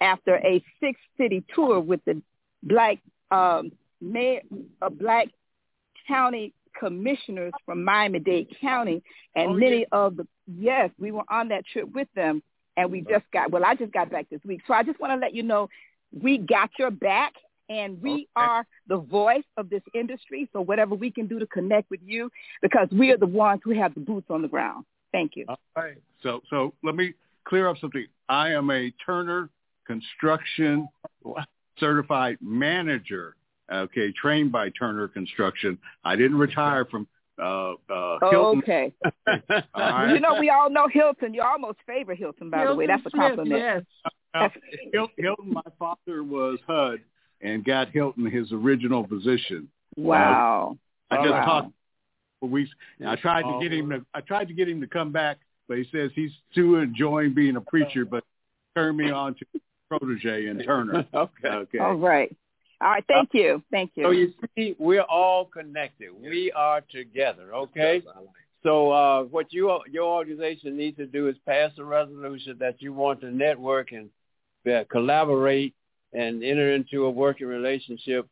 [0.00, 2.20] after a six city tour with the
[2.62, 2.98] black
[3.30, 4.42] um mayor
[4.82, 5.28] uh, black
[6.06, 9.02] county commissioners from Miami-Dade County
[9.34, 9.86] and oh, many yeah.
[9.92, 12.42] of the yes, we were on that trip with them
[12.76, 14.62] and we just got well I just got back this week.
[14.66, 15.68] So I just want to let you know
[16.12, 17.34] we got your back
[17.68, 18.26] and we okay.
[18.36, 20.48] are the voice of this industry.
[20.52, 22.30] So whatever we can do to connect with you,
[22.62, 24.84] because we are the ones who have the boots on the ground.
[25.12, 25.46] Thank you.
[25.48, 25.96] All right.
[26.22, 27.14] So, so let me
[27.44, 28.06] clear up something.
[28.28, 29.48] I am a Turner
[29.86, 30.88] Construction
[31.78, 33.36] certified manager.
[33.72, 35.78] Okay, trained by Turner Construction.
[36.04, 37.08] I didn't retire from
[37.40, 38.58] uh, uh, Hilton.
[38.60, 38.92] Okay.
[39.76, 40.12] right.
[40.12, 41.34] You know, we all know Hilton.
[41.34, 42.86] You almost favor Hilton, by Hilton the way.
[42.86, 43.60] That's a Smith, compliment.
[43.60, 43.82] Yes.
[44.34, 44.50] Now,
[44.92, 47.00] Hil- Hilton, my father was HUD
[47.40, 49.68] and got Hilton his original position.
[49.96, 50.78] Wow.
[51.10, 51.44] I just wow.
[51.44, 51.72] talked
[52.40, 52.70] for weeks.
[52.98, 55.38] And I tried to get him to I tried to get him to come back,
[55.68, 58.24] but he says he's too enjoying being a preacher, but
[58.74, 61.06] turned me on to protege and Turner.
[61.14, 61.48] okay.
[61.48, 61.78] Okay.
[61.78, 62.34] All right.
[62.80, 63.04] All right.
[63.08, 63.62] Thank you.
[63.70, 64.04] Thank you.
[64.04, 66.08] So you see, we're all connected.
[66.20, 67.54] We are together.
[67.54, 68.02] Okay.
[68.62, 72.92] So uh, what you your organization needs to do is pass a resolution that you
[72.92, 74.08] want to network and
[74.70, 75.74] uh, collaborate
[76.12, 78.26] and enter into a working relationship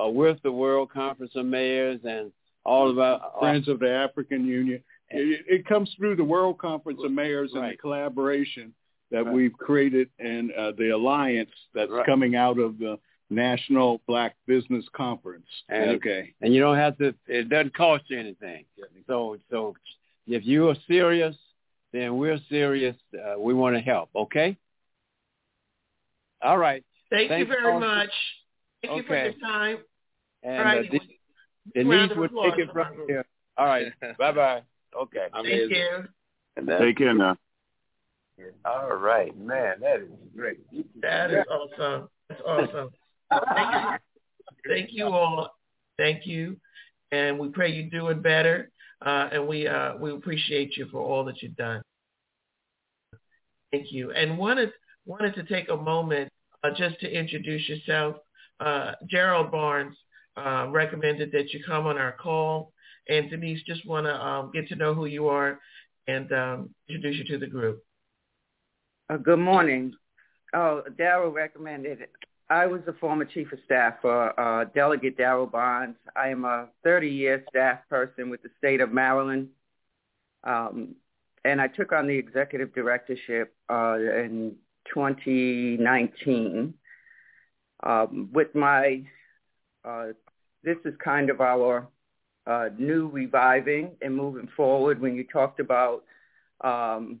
[0.00, 2.30] uh, with the World Conference of Mayors and
[2.64, 4.82] all of our Friends of the African Union.
[5.10, 8.72] It, it comes through the World Conference of Mayors and the collaboration
[9.10, 9.34] that Right.
[9.34, 12.06] we've created and uh, the alliance that's Right.
[12.06, 12.98] coming out of the
[13.34, 15.46] National Black Business Conference.
[15.68, 16.34] And- okay.
[16.40, 17.14] and you don't have to.
[17.26, 18.64] It doesn't cost you anything.
[19.06, 19.74] So so
[20.26, 21.36] if you are serious,
[21.92, 22.96] then we're serious.
[23.14, 24.10] Uh, we want to help.
[24.14, 24.56] Okay.
[26.42, 26.84] All right.
[27.10, 27.80] Thank Thanks, you very all.
[27.80, 28.10] much.
[28.82, 29.78] Thank you for your time.
[30.42, 30.88] And All right.
[30.88, 30.98] uh,
[31.74, 33.24] De- Round Denise of take it from here.
[33.56, 33.86] All right.
[34.18, 34.62] bye bye.
[34.98, 35.26] Okay.
[35.32, 36.04] Thank you.
[36.56, 37.36] And Take care now.
[38.64, 39.76] All right, man.
[39.80, 40.58] That is great.
[41.00, 42.08] That is awesome.
[42.28, 42.90] That's awesome.
[43.54, 43.74] Thank
[44.64, 44.68] you.
[44.68, 45.54] Thank you all.
[45.98, 46.56] Thank you.
[47.10, 48.70] And we pray you're doing better.
[49.04, 51.82] Uh, and we uh, we appreciate you for all that you've done.
[53.72, 54.12] Thank you.
[54.12, 54.70] And wanted
[55.04, 56.30] wanted to take a moment
[56.62, 58.16] uh, just to introduce yourself.
[58.60, 59.96] Uh, Gerald Barnes
[60.36, 62.72] uh, recommended that you come on our call.
[63.08, 65.58] And Denise, just want to um, get to know who you are
[66.06, 67.82] and um, introduce you to the group.
[69.10, 69.92] Uh, good morning.
[70.54, 72.12] Oh, Darrell recommended it.
[72.52, 75.96] I was the former chief of staff for uh, Delegate Darrell Bonds.
[76.14, 79.48] I am a 30-year staff person with the state of Maryland.
[80.44, 80.96] Um,
[81.46, 84.56] and I took on the executive directorship uh, in
[84.92, 86.74] 2019.
[87.84, 89.02] Um, with my,
[89.82, 90.08] uh,
[90.62, 91.88] this is kind of our
[92.46, 96.04] uh, new reviving and moving forward when you talked about
[96.60, 97.18] um,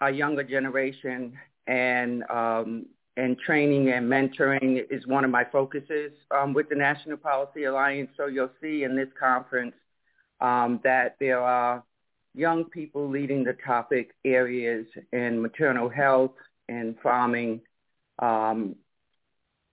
[0.00, 1.36] our younger generation
[1.66, 2.86] and um,
[3.16, 8.10] and training and mentoring is one of my focuses um, with the National Policy Alliance.
[8.16, 9.74] So you'll see in this conference
[10.40, 11.84] um, that there are
[12.34, 16.32] young people leading the topic areas in maternal health
[16.68, 17.60] and farming,
[18.18, 18.76] um,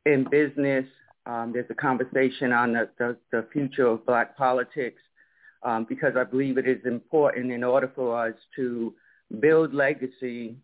[0.05, 0.85] in business.
[1.25, 5.01] Um, there's a conversation on the, the, the future of black politics
[5.63, 8.93] um, because I believe it is important in order for us to
[9.39, 10.57] build legacy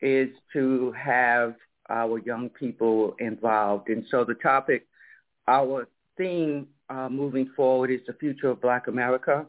[0.00, 1.54] is to have
[1.90, 3.88] our young people involved.
[3.88, 4.86] And so the topic,
[5.46, 9.46] our theme uh, moving forward is the future of Black America.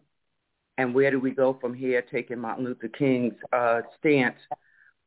[0.80, 4.38] and where do we go from here, taking Martin Luther King's uh, stance.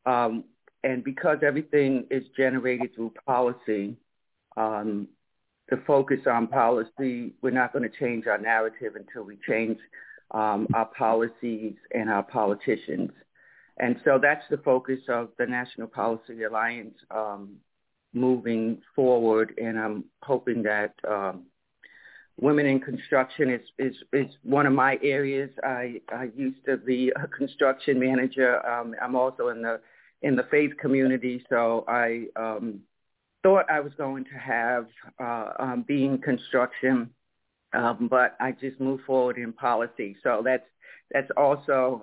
[0.05, 0.45] Um,
[0.85, 3.97] and because everything is generated through policy,
[4.59, 5.09] um,
[5.71, 9.79] the focus on policy, we're not going to change our narrative until we change
[10.33, 13.11] um, our policies and our politicians.
[13.83, 17.57] And so that's the focus of the National Policy Alliance um,
[18.15, 19.55] moving forward.
[19.61, 21.47] And I'm hoping that um,
[22.41, 25.51] women in construction is, is, is one of my areas.
[25.65, 28.65] I, I used to be a construction manager.
[28.65, 29.81] Um, I'm also in the
[30.23, 32.83] in the faith community, so I um,
[33.43, 34.87] thought I was going to have
[35.21, 37.11] uh, um, being construction,
[37.73, 40.17] um, but I just moved forward in policy.
[40.23, 40.63] So that's
[41.11, 42.03] that's also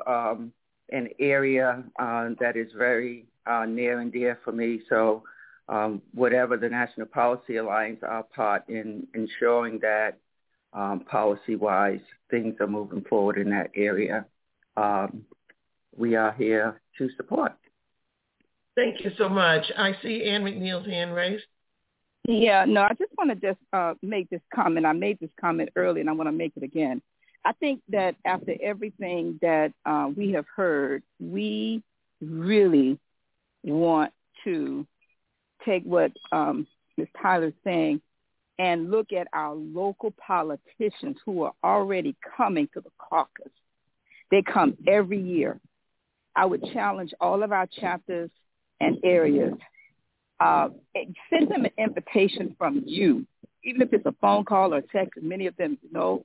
[0.92, 4.82] an area uh, that is very uh, near and dear for me.
[4.90, 5.24] So
[5.68, 10.18] um, whatever the National Policy Alliance, our part in ensuring that
[10.74, 14.26] um, policy-wise things are moving forward in that area.
[14.78, 15.26] Um,
[15.96, 17.54] we are here to support.
[18.76, 19.66] Thank you so much.
[19.78, 21.44] I see Ann McNeil's hand raised.
[22.28, 24.86] Yeah, no, I just want to just uh, make this comment.
[24.86, 27.02] I made this comment early, and I want to make it again.
[27.46, 31.82] I think that after everything that uh, we have heard, we
[32.22, 33.00] really
[33.64, 34.12] want
[34.44, 34.86] to
[35.66, 36.68] take what um,
[36.98, 37.08] Ms.
[37.22, 38.02] Tyler's saying
[38.58, 43.52] and look at our local politicians who are already coming to the caucus.
[44.32, 45.60] They come every year.
[46.36, 48.30] I would challenge all of our chapters
[48.80, 49.54] and areas.
[50.40, 50.70] Uh,
[51.30, 53.26] send them an invitation from you,
[53.64, 56.24] even if it's a phone call or text, many of them know,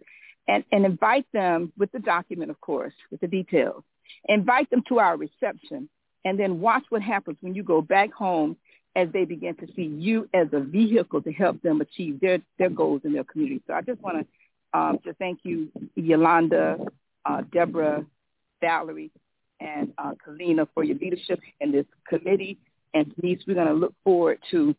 [0.49, 3.82] and, and invite them with the document, of course, with the details.
[4.28, 5.88] Invite them to our reception
[6.24, 8.57] and then watch what happens when you go back home
[8.97, 12.70] as they begin to see you as a vehicle to help them achieve their, their
[12.70, 13.61] goals in their community.
[13.66, 14.26] So I just want to
[14.74, 16.78] um, to thank you, Yolanda,
[17.24, 18.05] uh, Deborah,
[18.61, 19.12] Valerie,
[19.61, 22.59] and uh, Kalina for your leadership in this committee.
[22.92, 24.74] And Denise, we're going to look forward to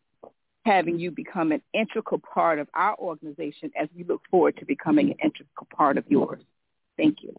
[0.66, 5.12] having you become an integral part of our organization as we look forward to becoming
[5.12, 6.42] an integral part of yours.
[6.98, 7.36] Thank you.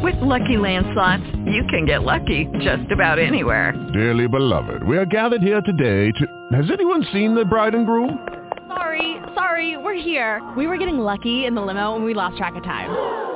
[0.02, 3.72] With Lucky Land slots, you can get lucky just about anywhere.
[3.92, 6.56] Dearly beloved, we are gathered here today to...
[6.56, 8.26] Has anyone seen the bride and groom?
[8.68, 10.42] Sorry, sorry, we're here.
[10.56, 13.35] We were getting lucky in the limo and we lost track of time.